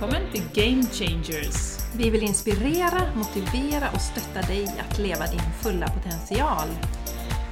[0.00, 1.78] välkommen till Game Changers!
[1.96, 6.68] Vi vill inspirera, motivera och stötta dig att leva din fulla potential.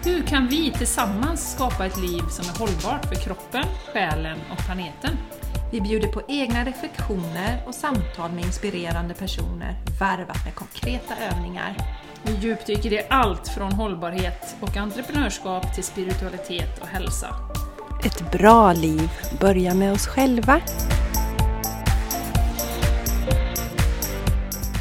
[0.04, 5.10] Hur kan vi tillsammans skapa ett liv som är hållbart för kroppen, själen och planeten?
[5.72, 11.76] Vi bjuder på egna reflektioner och samtal med inspirerande personer varvat med konkreta övningar.
[12.22, 17.34] Vi djupdyker i allt från hållbarhet och entreprenörskap till spiritualitet och hälsa.
[18.04, 19.10] Ett bra liv
[19.40, 20.60] börjar med oss själva.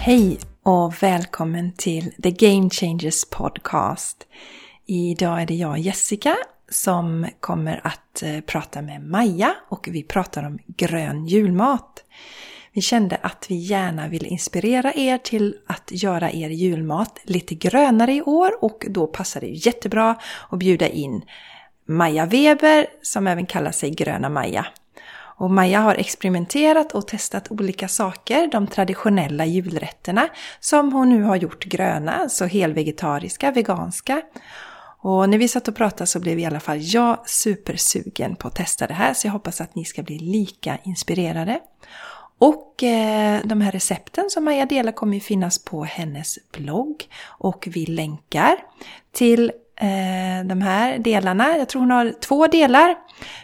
[0.08, 4.28] Hej och välkommen till The Game Changers Podcast.
[4.86, 6.38] Idag är det jag Jessica
[6.70, 12.04] som kommer att eh, prata med Maja och vi pratar om grön julmat.
[12.72, 18.14] Vi kände att vi gärna vill inspirera er till att göra er julmat lite grönare
[18.14, 20.16] i år och då passar det jättebra
[20.50, 21.22] att bjuda in
[21.86, 24.66] Maja Weber som även kallar sig Gröna Maja.
[25.38, 31.36] Och Maja har experimenterat och testat olika saker, de traditionella julrätterna som hon nu har
[31.36, 34.22] gjort gröna, så helvegetariska, veganska.
[35.00, 38.56] Och när vi satt och pratade så blev i alla fall jag supersugen på att
[38.56, 41.60] testa det här så jag hoppas att ni ska bli lika inspirerade.
[42.38, 47.68] Och eh, de här recepten som Maja delar kommer ju finnas på hennes blogg och
[47.72, 48.56] vi länkar
[49.12, 51.58] till Eh, de här delarna.
[51.58, 52.96] Jag tror hon har två delar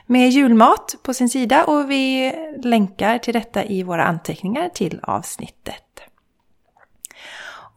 [0.06, 5.84] med julmat på sin sida och vi länkar till detta i våra anteckningar till avsnittet.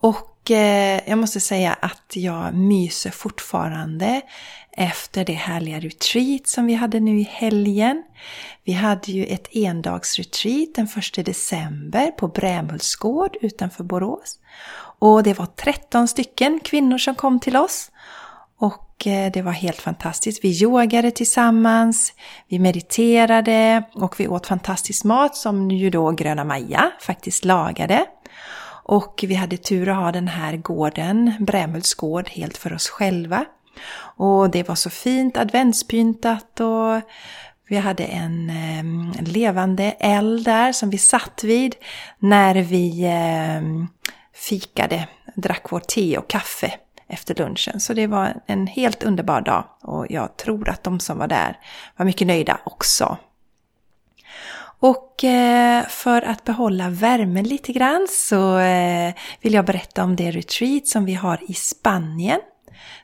[0.01, 4.21] Och eh, jag måste säga att jag myser fortfarande
[4.77, 8.03] efter det härliga retreat som vi hade nu i helgen.
[8.65, 14.39] Vi hade ju ett endagsretreat den 1 december på Brämhultsgård utanför Borås.
[14.99, 17.91] Och det var 13 stycken kvinnor som kom till oss.
[18.59, 20.45] Och eh, det var helt fantastiskt.
[20.45, 22.13] Vi yogade tillsammans,
[22.49, 28.05] vi mediterade och vi åt fantastisk mat som ju då Gröna Maja faktiskt lagade.
[28.89, 33.45] Och vi hade tur att ha den här gården, Brämhults gård, helt för oss själva.
[34.17, 37.01] Och det var så fint adventspyntat och
[37.69, 41.75] vi hade en ehm, levande eld där som vi satt vid
[42.19, 43.87] när vi ehm,
[44.35, 46.73] fikade, drack vårt te och kaffe
[47.09, 47.81] efter lunchen.
[47.81, 51.59] Så det var en helt underbar dag och jag tror att de som var där
[51.97, 53.17] var mycket nöjda också.
[54.79, 60.31] Och eh, för att behålla värmen lite grann så eh, vill jag berätta om det
[60.31, 62.41] retreat som vi har i Spanien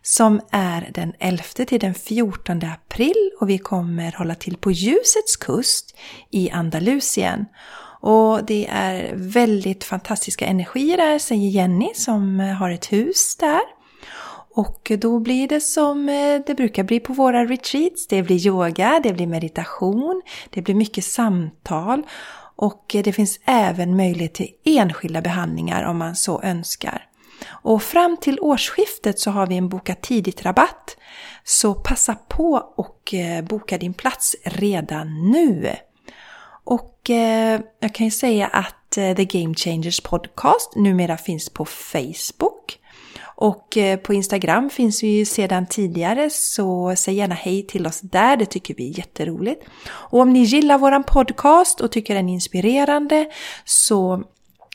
[0.03, 5.37] som är den 11 till den 14 april och vi kommer hålla till på ljusets
[5.41, 5.97] kust
[6.31, 7.47] i Andalusien.
[8.01, 13.82] Och det är väldigt fantastiska energier där, säger Jenny som har ett hus där.
[14.55, 18.07] Och då blir det som eh, det brukar bli på våra retreats.
[18.07, 22.03] Det blir yoga, det blir meditation, det blir mycket samtal
[22.57, 27.07] och eh, det finns även möjlighet till enskilda behandlingar om man så önskar.
[27.49, 30.97] Och fram till årsskiftet så har vi en boka tidigt-rabatt.
[31.45, 35.77] Så passa på och eh, boka din plats redan nu.
[36.65, 37.11] Och
[37.81, 42.79] jag kan ju säga att The Game Changers Podcast numera finns på Facebook.
[43.43, 48.01] Och eh, på Instagram finns vi ju sedan tidigare så säg gärna hej till oss
[48.01, 49.65] där, det tycker vi är jätteroligt.
[49.89, 53.27] Och om ni gillar våran podcast och tycker den är inspirerande
[53.65, 54.23] så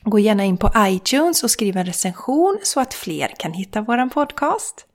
[0.04, 4.10] gå gärna in på iTunes och skriv en recension så att fler kan hitta våran
[4.10, 4.86] podcast.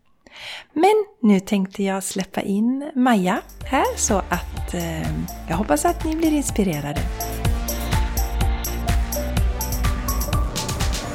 [0.72, 5.10] Men nu tänkte jag släppa in Maja här så att eh,
[5.48, 7.00] jag hoppas att ni blir inspirerade.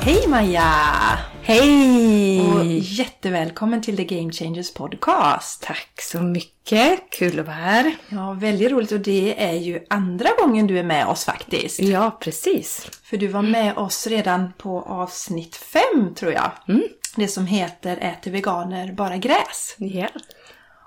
[0.02, 1.37] Hej Maja!
[1.48, 2.42] Hej!
[2.42, 5.62] Och jättevälkommen till The Game Changers Podcast.
[5.64, 7.96] Tack så mycket, kul att vara här.
[8.10, 11.80] Ja, väldigt roligt och det är ju andra gången du är med oss faktiskt.
[11.80, 12.88] Ja, precis.
[13.04, 16.52] För du var med oss redan på avsnitt fem tror jag.
[16.68, 16.84] Mm.
[17.16, 19.76] Det som heter Äter veganer bara gräs?
[19.78, 20.08] Ja.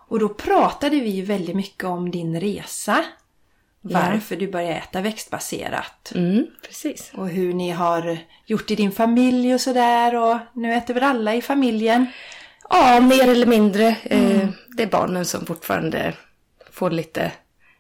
[0.09, 3.05] Och då pratade vi väldigt mycket om din resa
[3.81, 6.13] varför du började äta växtbaserat.
[6.15, 7.11] Mm, precis.
[7.15, 10.17] Och hur ni har gjort i din familj och sådär.
[10.17, 12.07] Och nu äter väl alla i familjen?
[12.71, 13.97] Ja, mer eller mindre.
[14.03, 14.53] Mm.
[14.77, 16.15] Det är barnen som fortfarande
[16.73, 17.33] får lite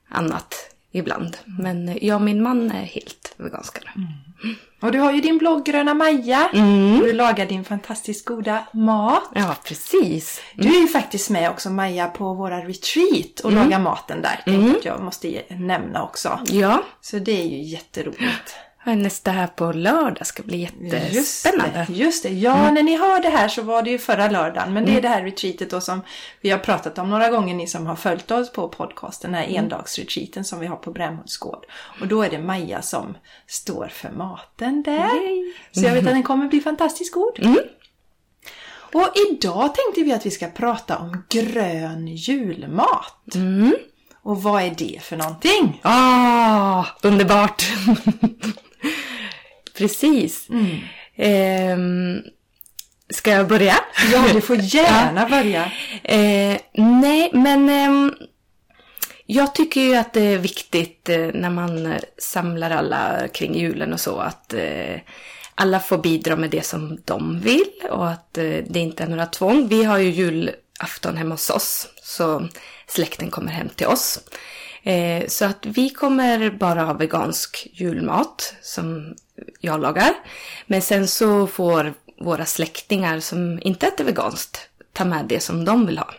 [0.08, 0.54] annat
[0.90, 1.36] ibland.
[1.44, 3.80] Men jag och min man är helt veganska.
[3.96, 4.08] Mm.
[4.80, 6.50] Och du har ju din blogg Gröna Maja.
[6.52, 6.98] Mm.
[6.98, 9.30] Du lagar din fantastiskt goda mat.
[9.34, 10.40] Ja, precis.
[10.54, 10.66] Mm.
[10.66, 14.42] Du är ju faktiskt med också Maja på våra retreat och lagar maten där.
[14.46, 14.74] Mm.
[14.82, 16.40] Jag måste nämna också.
[16.44, 16.82] Ja.
[17.00, 18.54] Så det är ju jätteroligt.
[18.84, 21.78] Nästa här på lördag ska bli jättespännande.
[21.78, 22.28] Just det, just det.
[22.28, 24.74] Ja, när ni hör det här så var det ju förra lördagen.
[24.74, 26.00] Men det är det här retreatet då som
[26.40, 29.32] vi har pratat om några gånger, ni som har följt oss på podcasten.
[29.32, 31.66] Den här endagsretreaten som vi har på Brämhults gård.
[32.00, 33.16] Och då är det Maja som
[33.46, 35.10] står för maten där.
[35.72, 37.38] Så jag vet att den kommer bli fantastiskt god.
[38.92, 43.36] Och idag tänkte vi att vi ska prata om grön julmat.
[44.22, 45.80] Och vad är det för någonting?
[45.82, 47.64] Ah, underbart!
[49.78, 50.48] Precis.
[51.16, 52.22] Ehm,
[53.10, 53.76] ska jag börja?
[54.12, 55.72] Ja, du får gärna börja.
[56.02, 58.14] Eh, nej, men ehm,
[59.32, 63.92] jag tycker ju att det är viktigt eh, när man eh, samlar alla kring julen
[63.92, 65.00] och så att eh,
[65.54, 69.68] alla får bidra med det som de vill och att det inte är några tvång.
[69.68, 72.48] Vi har ju julafton hemma hos oss så
[72.86, 74.20] släkten kommer hem till oss.
[74.82, 79.14] Eh, så att vi kommer bara ha vegansk julmat som
[79.60, 80.12] jag lagar.
[80.66, 85.86] Men sen så får våra släktingar som inte äter veganskt ta med det som de
[85.86, 86.14] vill ha.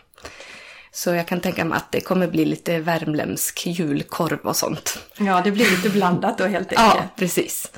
[0.94, 4.98] Så jag kan tänka mig att det kommer bli lite värmländsk julkorv och sånt.
[5.18, 6.94] Ja, det blir lite blandat då helt enkelt.
[6.96, 7.72] Ja, precis.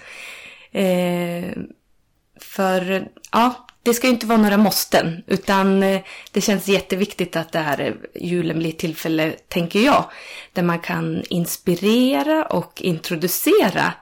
[0.73, 1.53] Eh,
[2.41, 6.01] för ja, det ska ju inte vara några måsten, utan eh,
[6.33, 10.05] det känns jätteviktigt att det här eh, julen blir ett tillfälle, tänker jag,
[10.53, 13.93] där man kan inspirera och introducera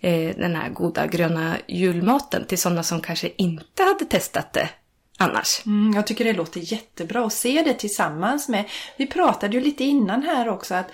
[0.00, 4.68] eh, den här goda gröna julmaten till sådana som kanske inte hade testat det
[5.18, 5.66] annars.
[5.66, 8.64] Mm, jag tycker det låter jättebra att se det tillsammans med...
[8.96, 10.86] Vi pratade ju lite innan här också att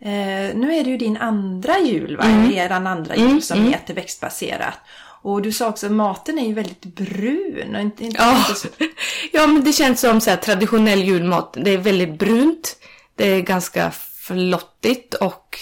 [0.00, 2.24] eh, nu är det ju din andra jul, va?
[2.24, 2.52] Mm.
[2.52, 3.74] Er andra jul som mm.
[3.74, 4.74] äter växtbaserat.
[5.22, 7.74] Och du sa också att maten är ju väldigt brun.
[7.74, 8.68] Och inte, inte Ja, så...
[9.32, 11.56] ja men det känns som så här, traditionell julmat.
[11.64, 12.76] Det är väldigt brunt.
[13.14, 13.90] Det är ganska
[14.26, 15.58] flottigt och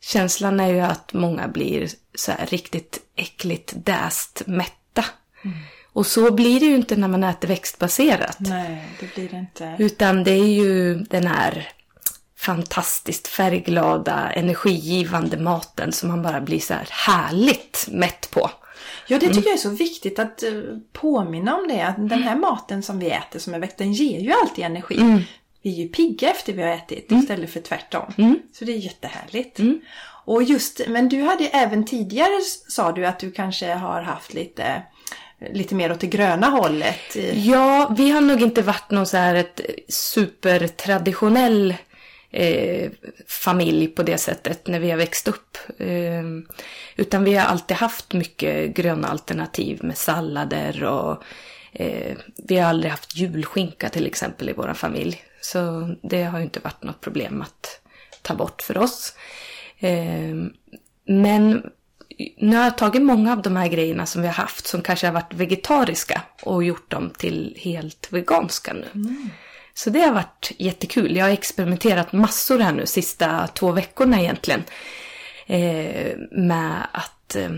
[0.00, 5.04] känslan är ju att många blir så här riktigt äckligt däst mätta.
[5.92, 8.36] Och så blir det ju inte när man äter växtbaserat.
[8.38, 9.76] Nej, det blir det inte.
[9.78, 11.68] Utan det är ju den här
[12.38, 18.50] fantastiskt färgglada, energigivande maten som man bara blir så här härligt mätt på.
[19.08, 20.52] Ja, det tycker jag är så viktigt att eh,
[20.92, 21.86] påminna om det.
[21.86, 25.24] Att den här maten som vi äter som är växt, den ger ju alltid energi.
[25.62, 28.12] Vi är ju pigga efter vi har ätit istället för tvärtom.
[28.52, 29.60] Så det är jättehärligt.
[30.26, 34.82] Och just, men du hade även tidigare sa du att du kanske har haft lite
[35.52, 37.16] lite mer åt det gröna hållet.
[37.34, 41.74] Ja, vi har nog inte varit någon så här ett supertraditionell
[42.34, 42.90] eh,
[43.26, 45.58] familj på det sättet när vi har växt upp.
[45.78, 46.24] Eh,
[46.96, 51.22] utan vi har alltid haft mycket gröna alternativ med sallader och
[51.72, 52.16] eh,
[52.48, 55.22] vi har aldrig haft julskinka till exempel i vår familj.
[55.40, 57.80] Så det har ju inte varit något problem att
[58.22, 59.14] ta bort för oss.
[59.78, 60.34] Eh,
[61.06, 61.70] men
[62.36, 65.06] nu har jag tagit många av de här grejerna som vi har haft som kanske
[65.06, 68.86] har varit vegetariska och gjort dem till helt veganska nu.
[68.94, 69.30] Mm.
[69.74, 71.16] Så det har varit jättekul.
[71.16, 74.64] Jag har experimenterat massor här nu sista två veckorna egentligen.
[75.46, 77.50] Eh, med att eh,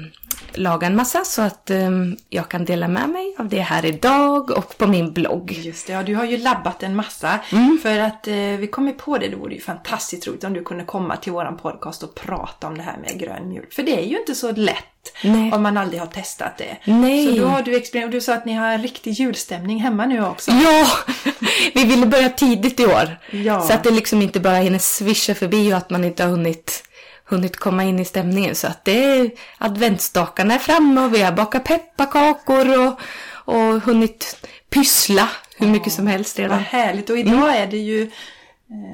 [0.55, 1.91] laga en massa så att eh,
[2.29, 5.53] jag kan dela med mig av det här idag och på min blogg.
[5.53, 7.39] Just det, ja, du har ju labbat en massa.
[7.83, 10.65] För att eh, vi kom ju på det, det vore ju fantastiskt roligt om du
[10.65, 13.73] kunde komma till våran podcast och prata om det här med grön mjölk.
[13.73, 14.85] För det är ju inte så lätt
[15.25, 15.53] Nej.
[15.53, 16.77] om man aldrig har testat det.
[16.85, 17.27] Nej.
[17.27, 20.07] Så då har du experimenterat, och du sa att ni har en riktig julstämning hemma
[20.07, 20.51] nu också.
[20.51, 20.87] Ja,
[21.75, 23.19] vi ville börja tidigt i år.
[23.31, 23.61] Ja.
[23.61, 26.86] Så att det liksom inte bara hinner svischa förbi och att man inte har hunnit,
[27.29, 28.55] hunnit komma in i stämningen.
[28.55, 33.01] Så att det är adventsstakarna är framme och vi har bakat pepparkakor och,
[33.55, 36.59] och hunnit pyssla hur mycket som helst Vad redan.
[36.59, 37.11] härligt.
[37.11, 38.11] Och idag är det ju,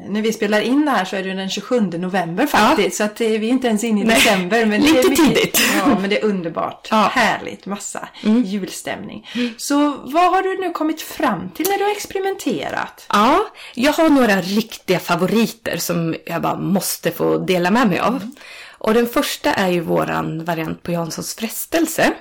[0.08, 2.96] när vi spelar in det här så är det den 27 november faktiskt.
[2.96, 4.14] Så att eh, vi är inte ens inne i Nej.
[4.16, 4.66] december.
[4.66, 5.60] Men Lite mycket, tidigt.
[5.78, 6.88] Ja, men det är underbart.
[6.90, 7.10] Ja.
[7.12, 8.08] Härligt, massa
[8.44, 9.28] julstämning.
[9.56, 13.06] Så vad har du nu kommit fram till när du har experimenterat?
[13.08, 18.30] Ja, jag har några riktiga favoriter som jag bara måste få dela med mig av.
[18.78, 22.12] Och den första är ju våran variant på Janssons frestelse.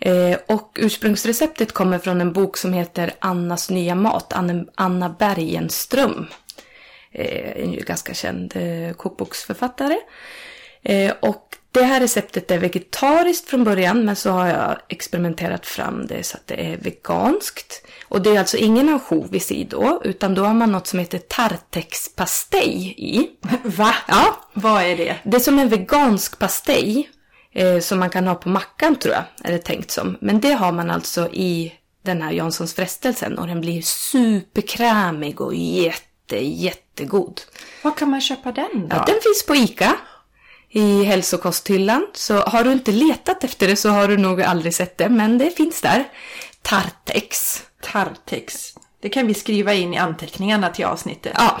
[0.00, 6.26] Eh, och ursprungsreceptet kommer från en bok som heter Annas nya mat, Anna, Anna Bergenström.
[7.12, 9.96] Eh, en ju ganska känd eh, kokboksförfattare.
[10.82, 16.06] Eh, och det här receptet är vegetariskt från början men så har jag experimenterat fram
[16.06, 17.86] det så att det är veganskt.
[18.08, 21.18] Och det är alltså ingen ansjovis i då utan då har man något som heter
[21.18, 23.30] tartexpastej i.
[23.62, 23.94] Va?
[24.08, 25.16] Ja, Vad är det?
[25.24, 27.08] det är som en vegansk pastej
[27.52, 30.16] eh, som man kan ha på mackan tror jag, är det tänkt som.
[30.20, 31.72] Men det har man alltså i
[32.02, 37.40] den här Janssons frestelsen och den blir superkrämig och jätte, jättegod.
[37.82, 38.96] Var kan man köpa den då?
[38.96, 39.96] Ja, den finns på ICA.
[40.70, 42.06] i hälsokosthyllan.
[42.14, 45.38] Så har du inte letat efter det så har du nog aldrig sett det, men
[45.38, 46.04] det finns där.
[46.62, 47.62] Tartex.
[47.82, 48.74] Tartex.
[49.02, 51.32] Det kan vi skriva in i anteckningarna till avsnittet.
[51.36, 51.60] Ja,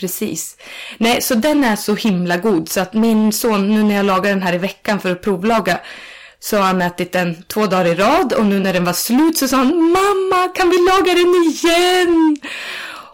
[0.00, 0.56] precis.
[0.98, 4.30] Nej, så den är så himla god så att min son, nu när jag lagar
[4.30, 5.80] den här i veckan för att provlaga,
[6.40, 9.38] så har han ätit den två dagar i rad och nu när den var slut
[9.38, 12.36] så sa han Mamma, kan vi laga den igen?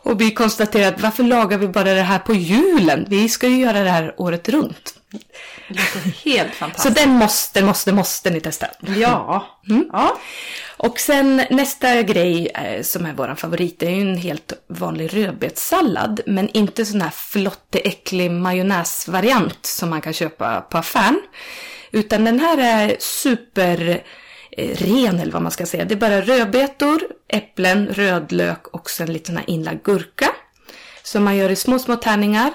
[0.04, 3.06] Och vi konstaterade varför lagar vi bara det här på julen?
[3.08, 4.94] Vi ska ju göra det här året runt.
[6.24, 6.96] Helt Så fantastiskt.
[6.96, 8.66] den måste, måste, måste ni testa.
[8.96, 9.46] Ja.
[9.70, 9.88] Mm.
[9.92, 10.18] ja.
[10.76, 15.16] Och sen nästa grej eh, som är våran favorit det är ju en helt vanlig
[15.16, 16.20] rödbetssallad.
[16.26, 21.20] Men inte sån här flotteäcklig majonnäsvariant som man kan köpa på affären.
[21.90, 24.02] Utan den här är super
[24.56, 25.84] ren eller vad man ska säga.
[25.84, 30.26] Det är bara rödbetor, äpplen, rödlök och sen lite sån här inlagd gurka.
[31.02, 32.52] Som man gör i små, små tärningar.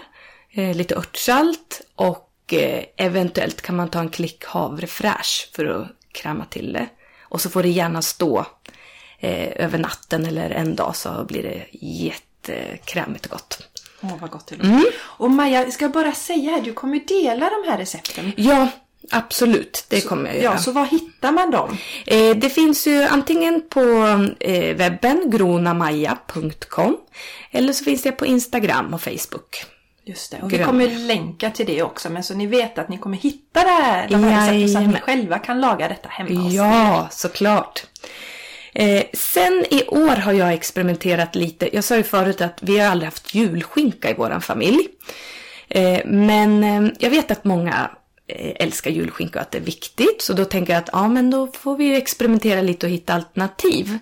[0.51, 6.45] Eh, lite örtsalt och eh, eventuellt kan man ta en klick havrefräsch för att kräma
[6.45, 6.87] till det.
[7.21, 8.45] Och så får det gärna stå
[9.19, 13.67] eh, över natten eller en dag så blir det jättekrämigt och gott.
[14.01, 14.83] Åh, vad gott det låter.
[14.99, 18.33] Och Maja, jag ska bara säga här, du kommer dela de här recepten.
[18.37, 18.67] Ja,
[19.11, 19.85] absolut.
[19.89, 20.53] Det kommer jag göra.
[20.53, 21.77] Ja, så var hittar man dem?
[22.05, 23.81] Eh, det finns ju antingen på
[24.39, 26.97] eh, webben gronamaja.com
[27.51, 29.65] eller så finns det på Instagram och Facebook.
[30.05, 30.37] Just det.
[30.41, 30.67] Och vi Grön.
[30.67, 34.07] kommer länka till det också, men så ni vet att ni kommer hitta det här,
[34.09, 36.53] de här recepten så att ni själva kan laga detta hemma hos.
[36.53, 37.85] Ja, såklart.
[38.73, 41.75] Eh, sen i år har jag experimenterat lite.
[41.75, 44.87] Jag sa ju förut att vi har aldrig haft julskinka i våran familj.
[45.69, 47.91] Eh, men eh, jag vet att många
[48.55, 50.21] älskar julskinka och att det är viktigt.
[50.21, 53.97] Så då tänker jag att ja, men då får vi experimentera lite och hitta alternativ.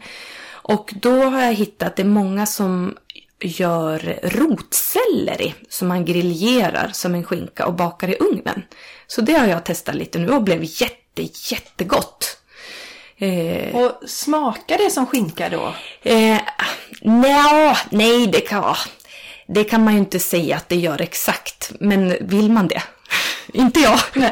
[0.49, 2.97] Och då har jag hittat, det är många som
[3.41, 8.63] gör rotselleri som man griljerar som en skinka och bakar i ugnen.
[9.07, 12.37] Så det har jag testat lite nu och blev jätte, jättegott.
[13.17, 15.73] Eh, Och smakar det som skinka då?
[16.03, 16.37] Eh,
[17.01, 18.75] nja, nej, det kan,
[19.47, 21.71] det kan man ju inte säga att det gör exakt.
[21.79, 22.83] Men vill man det?
[23.53, 23.99] Inte jag.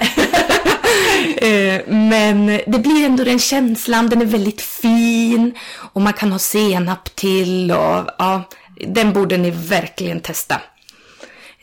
[1.37, 5.53] eh, men det blir ändå den känslan, den är väldigt fin.
[5.75, 8.43] Och man kan ha senap till och ja,
[8.87, 10.61] den borde ni verkligen testa.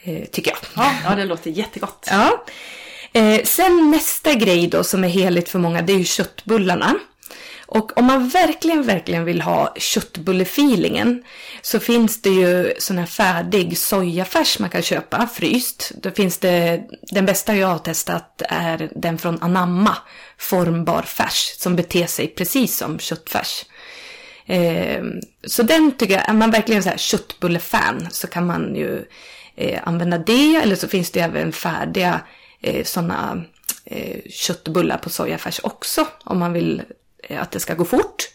[0.03, 0.85] Eh, tycker jag.
[0.85, 2.09] Ja, ja det låter jättegott.
[2.11, 2.45] Ja.
[3.13, 6.95] Eh, sen nästa grej då som är heligt för många, det är ju köttbullarna.
[7.75, 11.23] Och om man verkligen, verkligen vill ha köttbullefeelingen
[11.63, 15.93] så finns det ju sån här färdig sojafärs man kan köpa, fryst.
[16.03, 19.97] Då finns det, den bästa jag har testat är den från Anamma,
[20.39, 23.65] formbar färs, som beter sig precis som köttfärs.
[24.47, 25.03] Eh,
[25.47, 29.05] så den tycker jag, är man verkligen så här köttbullefan så kan man ju
[29.57, 30.57] eh, använda det.
[30.57, 32.21] Eller så finns det även färdiga
[32.61, 33.45] eh, sådana
[33.85, 36.07] eh, köttbullar på sojafärs också.
[36.25, 36.83] Om man vill
[37.31, 38.29] att det ska gå fort.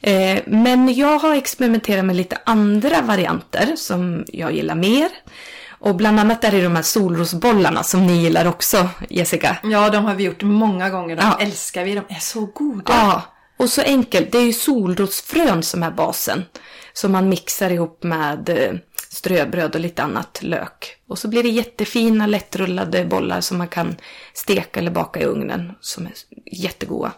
[0.00, 5.08] Eh, men jag har experimenterat med lite andra varianter som jag gillar mer.
[5.68, 9.56] Och bland annat är det de här solrosbollarna som ni gillar också, Jessica.
[9.62, 11.16] Ja, de har vi gjort många gånger.
[11.16, 11.38] De Ja.
[11.40, 11.94] älskar vi.
[11.94, 12.82] De är så goda.
[12.92, 13.22] Ja,
[13.56, 14.32] och så enkelt.
[14.32, 16.44] Det är ju solrosfrön som är basen.
[16.92, 18.72] Som man mixar ihop med eh,
[19.10, 20.96] ströbröd och lite annat lök.
[21.08, 23.96] Och så blir det jättefina lättrullade bollar som man kan
[24.34, 25.72] steka eller baka i ugnen.
[25.80, 26.12] Som är
[26.52, 27.12] jättegoda.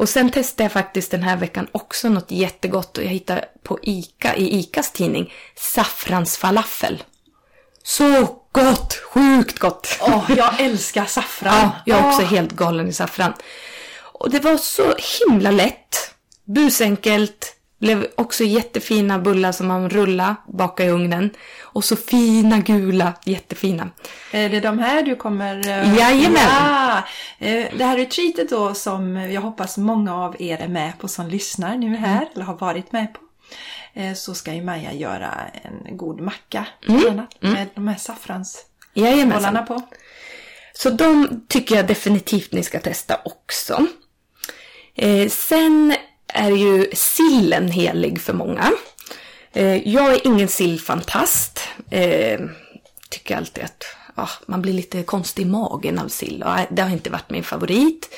[0.00, 2.98] Och sen testade jag faktiskt den här veckan också något jättegott.
[2.98, 7.02] Och jag hittade på Ica, i Icas tidning, saffransfalafel.
[7.82, 8.94] Så gott!
[8.94, 9.98] Sjukt gott!
[10.00, 11.54] Åh, jag älskar saffran.
[11.70, 12.28] Ja, jag är också Åh.
[12.28, 13.32] helt galen i saffran.
[14.02, 16.14] Och det var så himla lätt.
[16.44, 17.56] Busenkelt.
[17.80, 21.30] Blev också jättefina bullar som man rullar, baka i ugnen.
[21.62, 23.90] Och så fina gula, jättefina.
[24.32, 25.68] Är det de här du kommer...
[25.68, 26.42] eh, Jajamän.
[26.48, 27.02] Ja!
[27.38, 31.28] Eh, Det här retreatet då som jag hoppas många av er är med på som
[31.28, 32.28] lyssnar nu här, Mm.
[32.34, 33.20] eller har varit med på.
[34.00, 37.06] Eh, Så ska ju Maja göra en god macka, Mm.
[37.10, 39.82] annat, med de här saffransbollarna på.
[40.74, 43.86] Så de tycker jag definitivt ni ska testa också.
[44.94, 45.94] Eh, sen
[46.34, 48.72] är ju sillen helig för många.
[49.52, 51.60] Eh, jag är ingen sillfantast.
[51.90, 52.40] Eh,
[53.10, 53.84] tycker alltid att
[54.46, 56.44] man blir lite konstig i magen av sill.
[56.70, 58.14] Det har inte varit min favorit.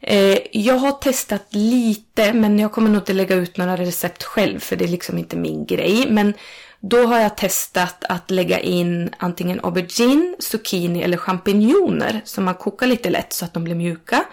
[0.00, 4.60] Eh, jag har testat lite, men jag kommer nog inte lägga ut några recept själv,
[4.60, 6.06] för det är liksom inte min grej.
[6.10, 6.34] Men
[6.80, 12.86] då har jag testat att lägga in antingen aubergine, zucchini eller champinjoner som man kokar
[12.86, 14.24] lite lätt så att de blir mjuka.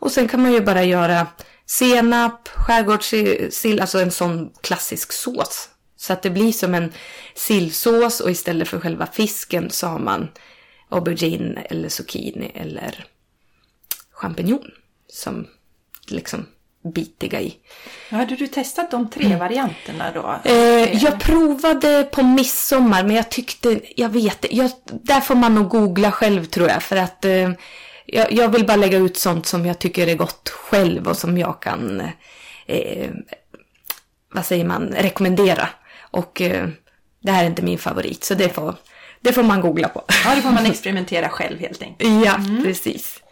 [0.00, 1.26] Och sen kan man ju bara göra
[1.66, 5.68] senap, skärgårdssill, alltså en sån klassisk sås.
[5.96, 6.92] Så att det blir som en
[7.34, 10.28] sillsås och istället för själva fisken så har man
[10.88, 13.06] aubergine eller zucchini eller
[14.12, 14.70] champinjon
[15.08, 15.46] som
[16.06, 16.46] liksom
[16.94, 17.54] bitiga i.
[18.10, 20.50] Hade du testat de tre varianterna då?
[20.50, 25.68] Eh, jag provade på midsommar men jag tyckte, jag vet jag, där får man nog
[25.68, 27.50] googla själv tror jag för att eh,
[28.06, 31.38] jag, jag, vill bara lägga ut sånt som jag tycker är gott själv och som
[31.38, 32.00] jag kan,
[32.66, 33.10] eh,
[34.34, 35.68] vad säger man, rekommendera.
[36.00, 36.68] Och eh,
[37.20, 38.74] det här är inte min favorit så det får,
[39.20, 40.04] det får man googla på.
[40.24, 42.24] Ja, det får man experimentera själv helt enkelt.
[42.26, 42.62] Ja, mm.
[42.62, 43.22] precis.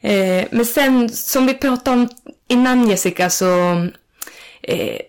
[0.00, 2.08] Eh, men sen, som vi pratade om
[2.48, 3.72] innan Jessica, så
[4.62, 5.00] eh,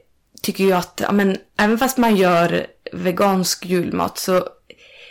[0.42, 4.48] tycker jag att, ja, men, även fast man gör vegansk julmat så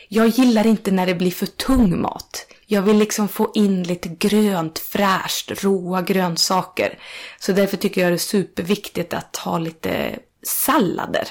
[0.08, 2.46] jag gillar inte när det blir för tung mat.
[2.74, 6.98] Jag vill liksom få in lite grönt, fräscht, råa grönsaker.
[7.38, 11.28] Så därför tycker jag det är superviktigt att ha lite sallader.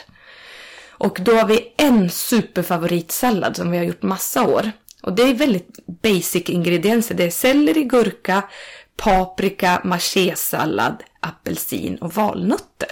[0.90, 4.72] Och då har vi en superfavoritsallad som vi har gjort massa år.
[5.02, 7.16] Och det är väldigt basic ingredienser.
[7.16, 8.44] Det är selleri, gurka,
[8.98, 12.90] paprika, machésallad, apelsin och valnötter.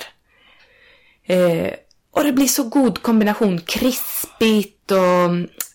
[1.26, 1.74] Eh,
[2.12, 3.62] och det blir så god kombination.
[3.62, 5.30] Krispigt och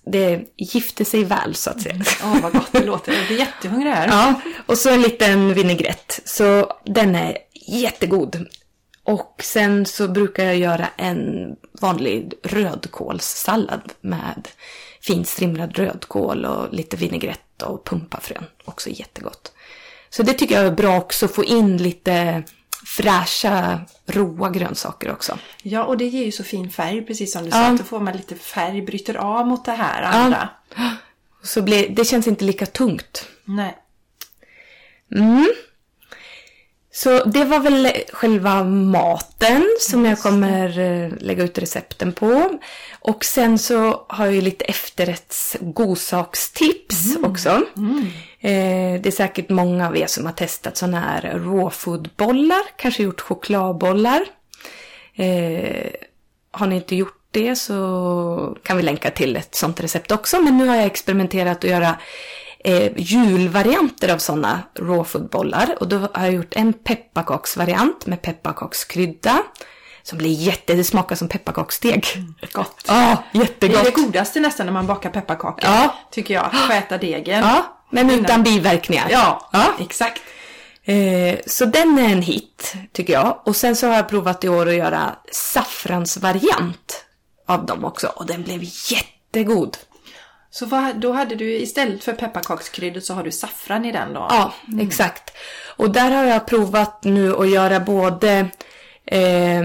[0.07, 1.95] det gifter sig väl så att säga.
[1.95, 2.07] Mm.
[2.23, 2.39] Åh, mm.
[2.39, 3.13] oh, vad gott det låter.
[3.13, 4.09] Jag blir jättehungrig här.
[4.09, 6.21] Ja, och så en liten vinägrett.
[6.25, 8.47] Så den är jättegod.
[9.05, 14.49] Och sen så brukar jag göra en vanlig rödkålssallad med
[15.01, 18.45] finstrimlad rödkål och lite vinägrett och pumpafrön.
[18.65, 19.53] Också jättegott.
[20.11, 22.43] Så det tycker jag är bra också, få in lite
[22.87, 25.39] fräscha, råa grönsaker också.
[25.63, 27.71] Ja, och det ger ju så fin färg, precis som du sa.
[27.71, 30.49] Då får man lite färg, bryter av mot det här andra.
[30.77, 30.91] Ja.
[31.43, 33.29] Så blir, det känns inte lika tungt.
[33.45, 33.77] Nej.
[35.15, 35.47] Mm.
[36.97, 42.59] Så det var väl själva maten som jag kommer eh, lägga ut recepten på.
[43.01, 47.31] Och sen så har jag ju lite efterrätts godsakstips mm.
[47.31, 47.63] också.
[47.77, 48.07] Mm.
[48.41, 53.21] Eh, det är säkert många av er som har testat sådana här rawfoodbollar, kanske gjort
[53.21, 54.25] chokladbollar.
[55.15, 55.91] Eh,
[56.51, 60.41] har ni inte gjort det så kan vi länka till ett sånt recept också.
[60.41, 61.97] Men nu har jag experimenterat att göra
[62.65, 65.77] eh, julvarianter av sådana rawfoodbollar.
[65.81, 69.43] Och då har jag gjort en pepparkaksvariant med pepparkakskrydda.
[70.03, 72.07] Som blir jätte, det smakar som pepparkaksdeg.
[72.15, 72.85] Mm, gott.
[72.89, 73.61] Ja, jättegott.
[73.61, 75.71] Det är det godaste nästan när man bakar pepparkakor.
[75.71, 75.95] Ja.
[76.11, 76.45] Tycker jag.
[76.45, 77.41] Att äta degen.
[77.41, 79.09] Ja, men utan biverkningar.
[79.11, 79.73] Ja, ja.
[79.79, 80.23] exakt.
[80.85, 83.43] Eh, så den är en hit, tycker jag.
[83.45, 87.05] Och sen så har jag provat i år att göra saffransvariant
[87.47, 88.07] av dem också.
[88.07, 89.77] Och den blev jättegod.
[90.51, 94.27] Så vad, då hade du istället för pepparkakskryddor så har du saffran i den då?
[94.31, 94.87] Ja, mm.
[94.87, 95.37] exakt.
[95.77, 98.49] Och där har jag provat nu att göra både
[99.05, 99.63] eh,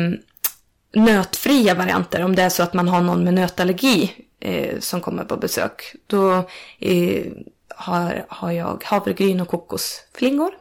[0.94, 5.24] nötfria varianter om det är så att man har någon med nötallergi eh, som kommer
[5.24, 5.96] på besök.
[6.08, 7.26] Då eh,
[7.76, 10.52] har, har jag havregryn och kokosflingor.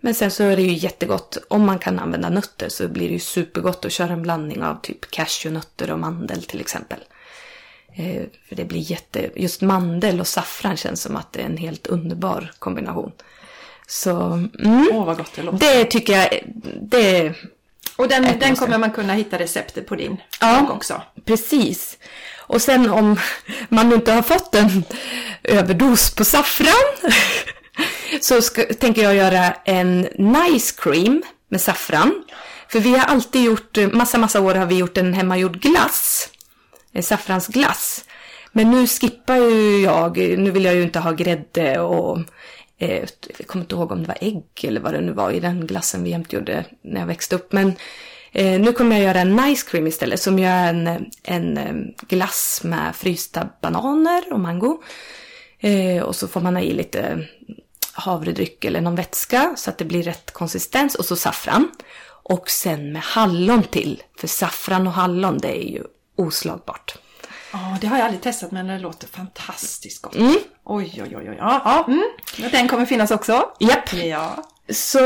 [0.00, 3.12] Men sen så är det ju jättegott, om man kan använda nötter så blir det
[3.12, 6.98] ju supergott att köra en blandning av typ cashewnötter och mandel till exempel.
[7.94, 11.56] Eh, för det blir jätte, just mandel och saffran känns som att det är en
[11.56, 13.12] helt underbar kombination.
[13.86, 14.20] Så,
[14.58, 15.58] mm, Åh vad gott det låter.
[15.58, 16.28] Det tycker jag,
[16.80, 17.34] det
[17.96, 21.02] Och den, den kommer man kunna hitta receptet på din ja, också.
[21.24, 21.98] precis.
[22.38, 23.20] Och sen om
[23.68, 24.84] man inte har fått en
[25.42, 27.10] överdos på saffran
[28.20, 32.24] så ska, tänker jag göra en nice cream med saffran.
[32.68, 36.28] För vi har alltid gjort, massa massa år har vi gjort en hemmagjord glass
[36.92, 38.04] Eh, saffransglass.
[38.52, 42.18] Men nu skippar ju jag, nu vill jag ju inte ha grädde och
[42.78, 43.04] eh,
[43.38, 45.66] jag kommer inte ihåg om det var ägg eller vad det nu var i den
[45.66, 47.52] glassen vi jämt gjorde när jag växte upp.
[47.52, 47.72] Men
[48.32, 51.74] eh, nu kommer jag göra en nice cream istället som gör en, en eh,
[52.08, 54.82] glass med frysta bananer och mango.
[55.58, 57.26] Eh, och så får man ha i lite
[57.92, 61.70] havredryck eller någon vätska så att det blir rätt konsistens och så saffran.
[62.22, 65.84] Och sen med hallon till, för saffran och hallon det är ju
[66.20, 66.98] oslagbart.
[67.52, 70.14] Ja, det har jag aldrig testat men det låter fantastiskt gott.
[70.14, 70.36] Mm.
[70.64, 71.36] Oj, oj, oj, oj.
[71.38, 71.84] Ja, ja.
[71.88, 72.50] Mm.
[72.50, 73.50] Den kommer finnas också.
[73.60, 73.92] Japp.
[73.92, 74.44] Ja.
[74.68, 74.98] Så,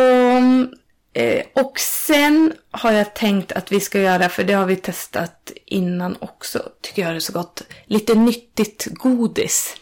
[1.12, 5.52] eh, och sen har jag tänkt att vi ska göra, för det har vi testat
[5.66, 9.76] innan också, tycker jag det är så gott, lite nyttigt godis.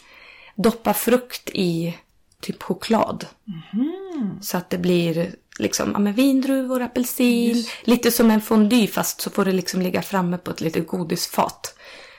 [0.55, 1.99] Doppa frukt i
[2.41, 3.27] typ choklad.
[3.73, 4.43] Mm.
[4.43, 7.71] Så att det blir liksom, ja, med vindruvor, apelsin, Just.
[7.83, 11.75] lite som en fondue fast så får det liksom ligga framme på ett litet godisfat.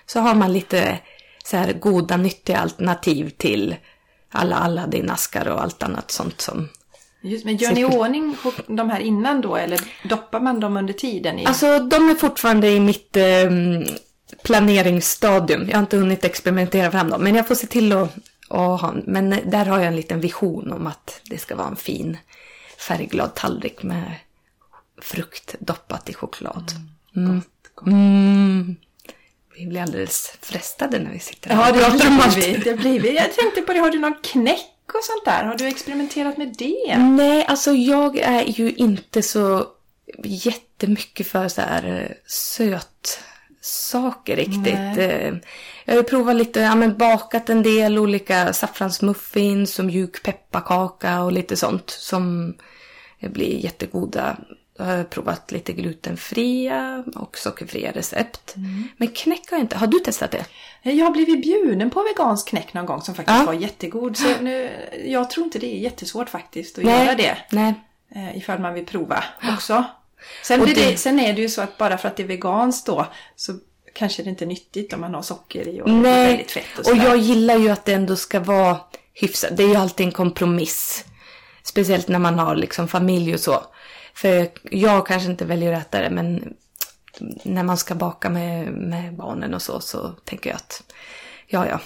[0.05, 0.99] Så har man lite
[1.45, 3.75] så här goda, nyttiga alternativ till
[4.31, 6.69] alla Aladdin-askar och allt annat sånt som...
[7.21, 10.93] Just, men gör ni i ordning de här innan då eller doppar man dem under
[10.93, 11.39] tiden?
[11.39, 11.45] I...
[11.45, 13.51] Alltså de är fortfarande i mitt eh,
[14.43, 15.67] planeringsstadium.
[15.67, 18.15] Jag har inte hunnit experimentera fram dem men jag får se till att
[18.53, 18.93] att ha.
[19.05, 22.17] Men där har jag en liten vision om att det ska vara en fin
[22.87, 24.15] färgglad tallrik med
[25.01, 26.71] frukt doppat i choklad.
[27.15, 27.41] Mm.
[27.85, 28.75] Mm.
[29.57, 32.57] Vi blir alldeles frestade när vi sitter här Ja, det om blir vi.
[32.57, 33.15] Det blir vi.
[33.15, 35.43] Jag tänkte på det, har du någon knäck och sånt där?
[35.43, 36.97] Har du experimenterat med det?
[36.97, 39.67] Nej, alltså jag är ju inte så
[40.23, 43.19] jättemycket för så här eh, söt
[43.65, 44.73] saker riktigt.
[44.73, 44.99] Nej.
[44.99, 45.33] Eh,
[45.85, 51.31] Jag har provat lite, ja men bakat en del olika saffransmuffins och mjuk pepparkaka och
[51.31, 52.53] lite sånt som
[53.19, 54.37] blir jättegoda.
[54.77, 58.55] Jag har provat lite glutenfria och sockerfria recept.
[58.97, 59.77] Men knäck har jag inte.
[59.77, 60.45] Har du testat det?
[60.81, 63.45] Jag har blivit bjuden på vegansk knäck någon gång som faktiskt Ja.
[63.45, 64.17] var jättegod.
[64.17, 64.69] Så nu,
[65.05, 67.05] jag tror inte det är jättesvårt faktiskt att Nej.
[67.05, 67.37] göra det.
[67.51, 67.73] Nej.
[68.15, 69.23] Eh, ifall man vill prova
[69.53, 69.83] också.
[70.43, 72.85] Sen, det- det, sen är det ju så att bara för att det är veganskt
[72.85, 73.53] då så
[73.93, 76.87] kanske det inte är nyttigt om man har socker i och Nej, väldigt fett och,
[76.91, 78.79] och jag gillar ju att det ändå ska vara
[79.13, 79.57] hyfsat.
[79.57, 81.05] Det är ju alltid en kompromiss.
[81.63, 83.63] Speciellt när man har liksom familj och så.
[84.13, 86.53] För jag kanske inte väljer att äta det, men
[87.43, 90.83] när man ska baka med, med barnen och så, så tänker jag att
[91.47, 91.79] ja, ja,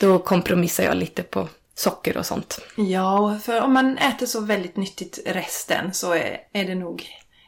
[0.00, 2.60] då kompromissar jag lite på socker och sånt.
[2.76, 7.04] Ja, för om man äter så väldigt nyttigt resten så är, är det nog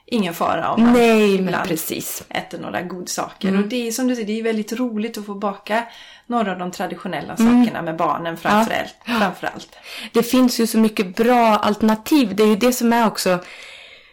[0.07, 2.25] ingen fara om man Nej, ibland precis.
[2.29, 3.59] äter några godsaker.
[3.59, 5.85] Och det är som du säger, det är väldigt roligt att få baka
[6.27, 8.95] några av de traditionella sakerna med barnen framförallt.
[9.07, 9.69] framförallt.
[10.13, 12.37] Det finns ju så mycket bra alternativ.
[12.37, 13.31] Det är ju det som är också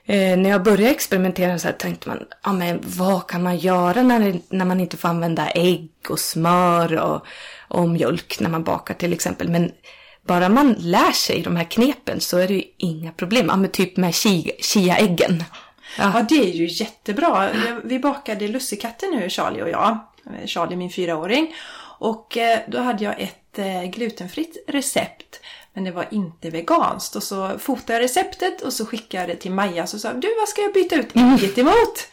[0.05, 4.01] eh, när jag började experimentera så här tänkte man, ja men vad kan man göra
[4.03, 7.25] när, när man inte får använda ägg och smör och,
[7.67, 9.49] och mjölk när man bakar till exempel.
[9.49, 9.71] Men
[10.27, 13.45] bara man lär sig de här knepen så är det ju inga problem.
[13.49, 15.43] Ja men typ med chia- chia-äggen.
[15.97, 16.11] Ja.
[16.15, 17.49] Ja, det är ju jättebra.
[17.83, 19.97] Vi bakade lussekatter nu, Charlie och jag.
[20.25, 21.55] Eh, Charlie, min fyraåring.
[21.99, 25.39] Och eh, då hade jag ett eh, glutenfritt recept.
[25.73, 27.15] Men det var inte veganskt.
[27.15, 29.87] Och så fotade jag receptet och så skickade jag det till Maja.
[29.87, 32.07] Så sa du, vad ska jag byta ut ägget emot?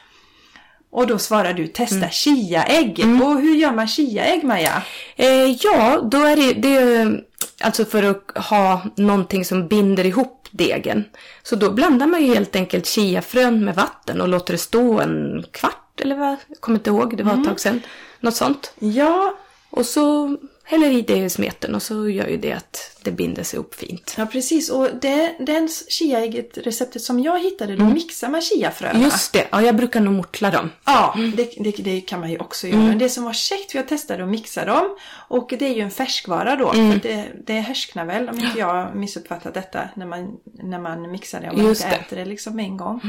[0.90, 2.98] Och då svarade du, testa chiaägg.
[3.22, 4.82] Och hur gör man chiaägg, Maja?
[5.16, 7.24] Eh, ja, då är det, det är
[7.60, 11.04] alltså för att ha någonting som binder ihop degen.
[11.42, 15.44] Så då blandar man ju helt enkelt chiafrön med vatten och låter det stå en
[15.50, 16.36] kvart eller vad?
[16.46, 17.80] Jag kommer inte ihåg, det var ett tag sedan.
[18.20, 18.72] Något sånt.
[18.78, 19.34] Ja,
[19.70, 23.42] Och så häller i det i smeten och så gör ju det att det binder
[23.42, 24.14] sig ihop fint.
[24.18, 24.70] ja precis.
[24.70, 29.00] Och det, den chiaägget, receptet som jag hittade, då mixar man chiafröna.
[29.00, 30.70] Just det, ja jag brukar nog mortla dem.
[30.84, 32.80] Ja, det, det, det kan man ju också göra.
[32.80, 34.96] Men det som var käckt, för jag testade att mixa dem.
[35.28, 36.68] Och det är ju en färskvara då.
[36.68, 41.40] Att det, det härsknar väl, om inte jag missuppfattat detta, när man, när man mixar
[41.40, 41.50] det.
[41.50, 42.02] Om man Just inte det.
[42.02, 43.00] äter det liksom en gång.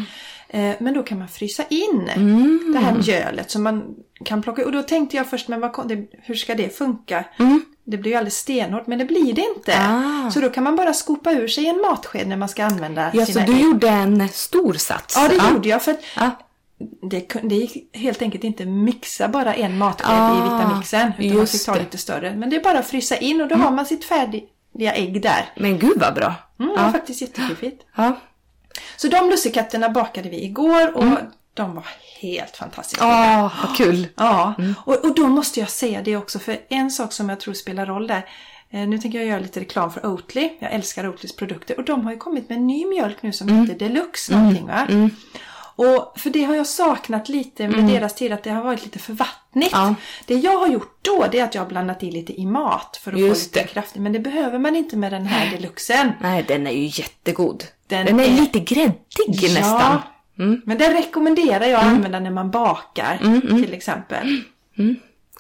[0.49, 2.09] Eh, men då kan man frysa in
[2.73, 6.35] det här mjölet som man kan plocka Och då tänkte jag först, men vad, hur
[6.35, 7.25] ska det funka?
[7.91, 9.77] Det blir ju alldeles stenhårt, men det blir det inte.
[9.79, 10.31] Ah.
[10.31, 13.25] Så då kan man bara skopa ur sig en matsked när man ska använda Ja,
[13.25, 13.61] så sina du ägg.
[13.61, 15.15] gjorde en stor sats?
[15.17, 15.83] Ja, det gjorde jag.
[15.83, 16.31] För att Ja.
[17.01, 21.11] det, det gick helt enkelt inte mixa bara en matsked Ah, i Vitamixen.
[21.19, 22.35] Utan man fick ta lite större.
[22.35, 25.45] Men det är bara att frysa in och då har man sitt färdiga ägg där.
[25.55, 26.33] Men gud vad bra.
[26.59, 26.91] Mm, Det var ja.
[26.91, 27.83] faktiskt jättefiffigt.
[27.95, 28.19] Ja.
[28.97, 31.03] Så de lussekatterna bakade vi igår och
[31.53, 31.85] de var
[32.21, 33.05] helt fantastiska.
[33.05, 34.07] Ah, vad kul.
[34.15, 34.53] Ja,
[34.85, 37.85] och, och då måste jag säga det också för en sak som jag tror spelar
[37.85, 38.25] roll där.
[38.71, 40.49] Eh, nu tänker jag göra lite reklam för Oatly.
[40.59, 43.49] Jag älskar Oatlys produkter och de har ju kommit med en ny mjölk nu som
[43.49, 44.87] heter Deluxe någonting va?
[45.75, 48.99] Och för det har jag saknat lite med deras tid att det har varit lite
[48.99, 49.71] för vattnigt.
[49.71, 49.95] Ja.
[50.25, 52.99] Det jag har gjort då det är att jag har blandat i lite i mat
[53.03, 53.73] för att Just få lite det.
[53.73, 54.01] kraftigt.
[54.01, 56.11] Men det behöver man inte med den här deluxen.
[56.21, 57.63] Nej, den är ju jättegod.
[57.87, 59.97] Den Den, är, är- lite gräddig nästan.
[60.39, 60.61] Mm.
[60.65, 63.17] Men den rekommenderar jag att använda när man bakar
[63.63, 64.41] till exempel.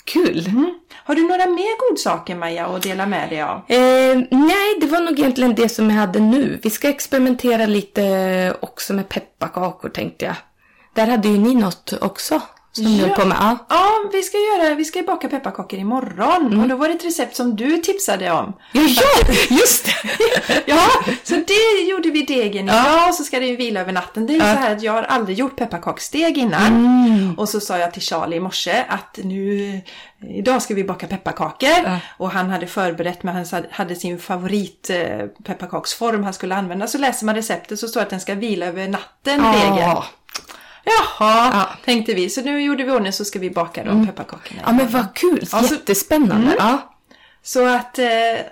[0.03, 0.47] Kul.
[0.47, 0.73] Mm.
[1.03, 3.57] Har du några mer godsaker Maja att dela med dig av?
[3.67, 6.59] Eh, nej, det var nog egentligen det som jag hade nu.
[6.63, 10.35] Vi ska experimentera lite också med pepparkakor tänkte jag.
[10.93, 13.05] Där hade ju ni något också som Ja.
[13.05, 13.37] höll på med.
[13.39, 13.57] Ja.
[13.69, 16.61] Ja, vi ska, göra, vi ska baka pepparkakor imorgon.
[16.61, 18.53] Och då var det ett recept som du tipsade om.
[18.73, 19.93] Ja, ja, just det!
[20.65, 20.87] Ja,
[21.23, 24.27] så det gjorde vi degen idag och så ska det ju vila över natten.
[24.27, 27.35] Det är ju så här att jag har aldrig gjort pepparkaksdeg innan.
[27.37, 29.81] Och så sa jag till Charlie i morse att nu,
[30.29, 31.69] idag ska vi baka pepparkakor.
[31.69, 31.97] Ja.
[32.17, 36.87] Och han hade förberett med, han hade sin favorit eh, pepparkaksform han skulle använda.
[36.87, 39.97] Så läser man receptet så står det att den ska vila över natten, degen.
[40.97, 41.05] Ja.
[41.19, 41.69] Jaha, Ja.
[41.85, 42.29] tänkte vi.
[42.29, 44.61] Så nu gjorde vi ordning så ska vi baka de pepparkakorna.
[44.65, 45.47] ja, men vad kul!
[45.51, 46.55] Ja, Jättespännande.
[46.59, 46.95] Ja.
[47.43, 48.05] Så att, eh,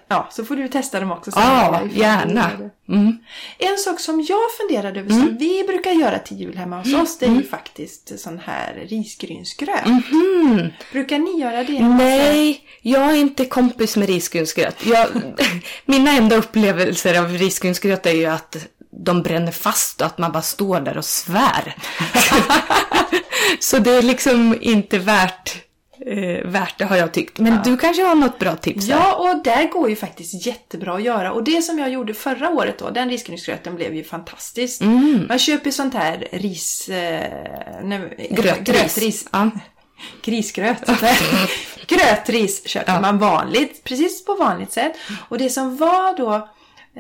[0.07, 1.31] ja, så får du testa dem också.
[1.35, 2.51] Ja, gärna.
[2.89, 3.17] Mm.
[3.57, 7.17] En sak som jag funderade över, som vi brukar göra till jul hemma hos oss,
[7.19, 9.85] det är ju faktiskt sån här risgrynsgröt.
[9.85, 10.69] Mhm.
[10.91, 11.79] Brukar ni göra det?
[11.87, 14.85] Nej, jag är inte kompis med risgrynsgröt.
[14.85, 15.07] Jag,
[15.85, 18.55] mina enda upplevelser av risgrynsgröt är ju att
[18.99, 21.75] de bränner fast och att man bara står där och svär.
[23.59, 25.55] Så det är liksom inte värt,
[26.05, 27.39] eh, värt det har jag tyckt.
[27.39, 28.95] Men du kanske har något bra tips här?
[28.95, 31.31] Ja, och där går ju faktiskt jättebra att göra.
[31.31, 34.81] Och det som jag gjorde förra året då, den risgrynsgröten blev ju fantastisk.
[34.81, 35.25] Mm.
[35.27, 36.89] Man köper sånt här ris...
[36.89, 37.31] Eh,
[37.83, 38.75] nej, Grötris.
[38.75, 39.27] grötris.
[39.31, 39.51] Ja.
[40.23, 40.89] Grisgröt.
[41.87, 44.93] Grötris köper man vanligt, precis på vanligt sätt.
[45.29, 46.49] Och det som var då,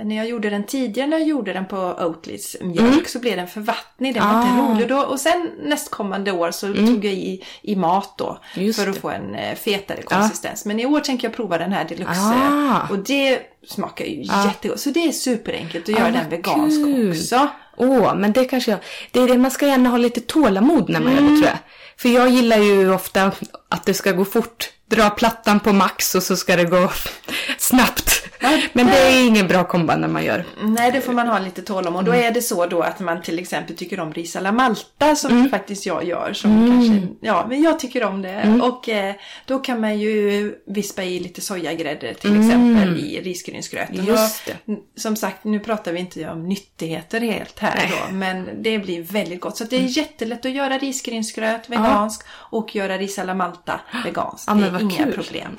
[0.03, 3.47] när jag gjorde den tidigare, när jag gjorde den på Oatlys mjölk, så blev den
[3.47, 4.13] för vattnig.
[4.13, 4.59] Den var inte Mm.
[4.59, 4.63] Ah.
[4.65, 4.75] Mm.
[4.77, 4.89] rolig.
[4.89, 8.39] Då, och sen nästkommande år så tog jag i, i mat då.
[8.55, 9.01] Just för att det.
[9.01, 10.65] få en eh, fetare konsistens.
[10.65, 12.21] Men i år tänker jag prova den här deluxe.
[12.21, 12.87] Ah.
[12.89, 14.79] Och det smakar ju jättegott.
[14.79, 17.09] Så det är superenkelt att göra Ah, den vad vegansk kul.
[17.11, 17.47] också.
[17.77, 18.79] Åh, men det kanske jag...
[19.11, 21.57] Det är det, man ska gärna ha lite tålamod när man gör det tror jag.
[21.97, 23.31] För jag gillar ju ofta
[23.69, 24.69] att det ska gå fort.
[24.89, 26.91] Dra plattan på max och så ska det gå
[27.57, 28.26] snabbt.
[28.73, 30.45] Men det är ingen bra kombo när man gör.
[30.61, 32.05] Nej, det får man ha lite tålamod.
[32.05, 35.49] Då är det så då att man till exempel tycker om ris alla Malta som
[35.49, 36.33] faktiskt jag gör.
[36.33, 38.59] Som kanske, ja, men jag tycker om det.
[38.63, 44.05] Och eh, då kan man ju vispa i lite sojagrädde till exempel i risgrynsgröten.
[44.05, 44.75] Just det.
[44.95, 48.15] Som sagt, nu pratar vi inte om nyttigheter helt här då.
[48.15, 49.57] Men det blir väldigt gott.
[49.57, 54.43] Så det är jättelätt att göra risgrynsgröt vegansk och göra ris alla Malta vegansk.
[54.47, 55.13] Ja, det är inga kul.
[55.13, 55.57] problem.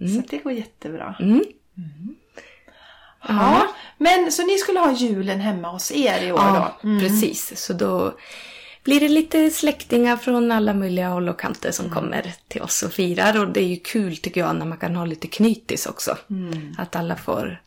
[0.00, 0.14] Mm.
[0.14, 1.16] Så det går jättebra.
[1.20, 1.44] Mm.
[3.28, 3.66] Ja,
[3.98, 6.88] men så ni skulle ha julen hemma hos er i år Ja, då?
[6.88, 7.00] Mm.
[7.00, 7.64] precis.
[7.64, 8.14] Så då
[8.84, 12.92] blir det lite släktingar från alla möjliga håll och kanter som kommer till oss och
[12.92, 13.40] firar.
[13.40, 16.16] Och det är ju kul tycker jag när man kan ha lite knytis också.
[16.78, 17.62] Att alla får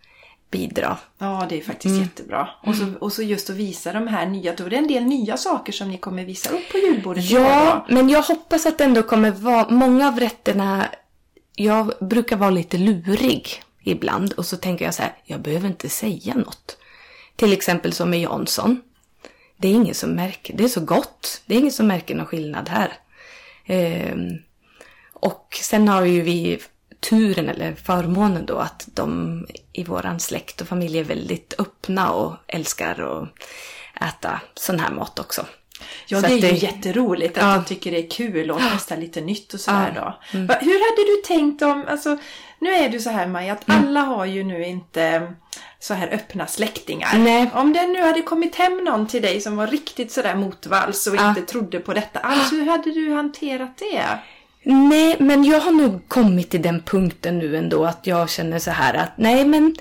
[0.51, 0.97] bidra.
[1.17, 2.49] Ja, det är faktiskt jättebra.
[2.63, 5.03] Och så, och så just att visa de här nya, då är det en del
[5.03, 8.83] nya saker som ni kommer visa upp på julbordet Ja, men jag hoppas att det
[8.83, 10.85] ändå kommer vara många av rätterna.
[11.61, 15.89] Jag brukar vara lite lurig ibland och så tänker jag så här, jag behöver inte
[15.89, 16.77] säga något.
[17.35, 18.81] Till exempel som med Jansson.
[19.57, 21.41] Det är ingen som märker, det är så gott.
[21.45, 22.93] Det är ingen som märker någon skillnad här.
[23.65, 24.37] Ehm,
[25.13, 26.59] och sen har ju vi
[26.99, 32.35] turen eller förmånen då att de i våran släkt och familj är väldigt öppna och
[32.47, 33.29] älskar att
[34.09, 35.45] äta sån här mat också.
[36.07, 37.53] Ja, Så det är att ju det- jätteroligt att Ja.
[37.55, 40.19] de tycker det är kul att testa lite nytt och sådär Ja.
[40.31, 40.39] då.
[40.39, 42.17] Va, Hur hade du tänkt om, alltså
[42.59, 43.81] nu är det så här Maja, att Mm.
[43.87, 45.33] alla har ju nu inte
[45.79, 47.17] så här öppna släktingar.
[47.17, 47.49] Nej.
[47.53, 51.15] Om det nu hade kommit hem någon till dig som var riktigt sådär motvalls och
[51.15, 51.29] Ja.
[51.29, 54.05] inte trodde på detta alls, hur hade du hanterat det?
[54.63, 58.71] Nej, men jag har nog kommit till den punkten nu ändå att jag känner så
[58.71, 59.75] här att nej, men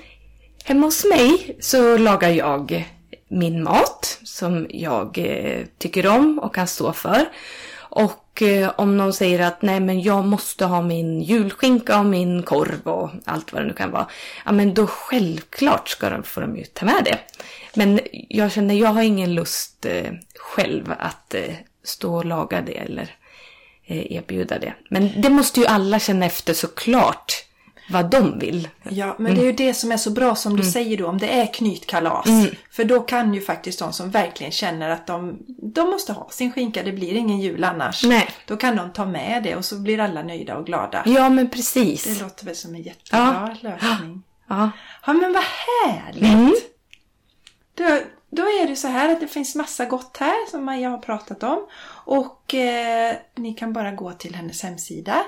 [0.63, 2.85] hemma hos mig så lagar jag
[3.29, 7.25] min mat som jag eh, tycker om och kan stå för.
[7.77, 12.43] Och eh, om någon säger att nej, men jag måste ha min julskinka och min
[12.43, 14.07] korv och allt vad det nu kan vara.
[14.45, 17.19] Ja, men då självklart ska de, får de ju ta med det.
[17.73, 21.35] Men jag känner, jag har ingen lust eh, själv att
[21.83, 23.15] stå och laga det eller
[23.85, 24.73] erbjuda det.
[24.89, 27.48] Men det måste ju alla känna efter såklart
[27.89, 28.67] vad de vill.
[28.89, 31.17] Ja, men det är ju det som är så bra som du säger då, om
[31.17, 32.27] det är knytkalas.
[32.71, 36.51] För då kan ju faktiskt de som verkligen känner att de, de måste ha sin
[36.51, 38.03] skinka, det blir ingen jul annars.
[38.03, 38.29] Nej.
[38.45, 41.03] Då kan de ta med det och så blir alla nöjda och glada.
[41.05, 42.03] Ja, men precis.
[42.03, 44.23] Det låter väl som en jättebra lösning.
[44.47, 44.71] Ja.
[45.05, 46.23] Ja, men vad härligt!
[46.23, 46.55] Mm.
[47.75, 47.99] Då,
[48.29, 51.43] då är det så här att det finns massa gott här som Maja har pratat
[51.43, 51.67] om.
[52.05, 55.23] Och eh, ni kan bara gå till hennes hemsida,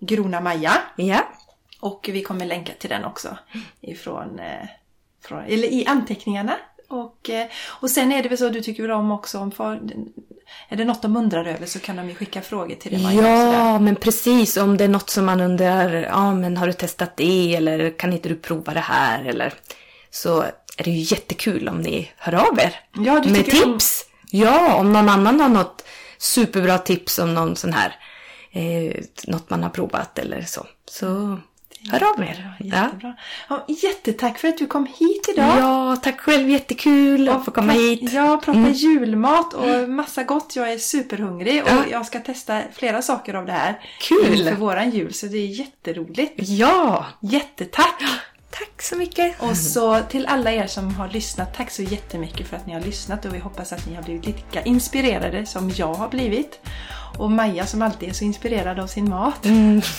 [0.00, 0.72] Grona Maja.
[0.96, 1.28] ja.
[1.86, 3.36] Och vi kommer länka till den också
[3.80, 4.68] ifrån, eh,
[5.24, 6.56] från, eller i anteckningarna.
[6.88, 9.80] Och, eh, och sen är det väl så du tycker väl om också om för,
[10.68, 13.16] är det något de undrar över så kan de ju skicka frågor till dig.
[13.16, 14.56] Ja, men precis.
[14.56, 18.12] Om det är något som man undrar, ja men har du testat det eller kan
[18.12, 19.54] inte du prova det här eller
[20.10, 20.42] så
[20.78, 24.04] är det ju jättekul om ni hör av er Ja, med tycker om- tips.
[24.30, 25.84] Ja, om någon annan har något
[26.18, 27.96] superbra tips om någon sån här,
[28.50, 28.96] eh,
[29.26, 30.66] något man har provat eller så.
[30.90, 31.38] Så
[31.92, 32.52] hör av er.
[32.58, 32.66] Ja.
[32.84, 33.16] Jättebra.
[33.48, 35.58] Ja, jättetack för att du kom hit idag.
[35.58, 36.50] ja, tack själv.
[36.50, 38.00] Jättekul att få komma hit.
[38.12, 38.14] Mm.
[38.14, 40.56] Ja, prata julmat och massa gott.
[40.56, 41.84] Jag är superhungrig och Ja.
[41.90, 43.80] jag ska testa flera saker av det här.
[44.00, 44.44] Kul.
[44.44, 46.32] För våran jul, så det är jätteroligt.
[46.36, 48.02] Ja, Jättetack!
[48.50, 49.42] Tack så mycket.
[49.42, 52.80] Och så till alla er som har lyssnat, tack så jättemycket för att ni har
[52.80, 56.60] lyssnat och vi hoppas att ni har blivit lika inspirerade som jag har blivit.
[57.18, 59.44] Och Maja som alltid är så inspirerad av sin mat.
[59.44, 59.82] Mm.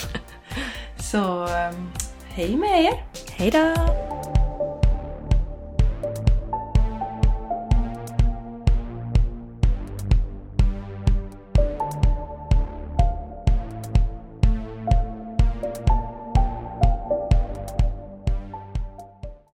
[0.99, 1.91] Så um,
[2.27, 3.03] hej med er!
[3.31, 4.36] Hej då!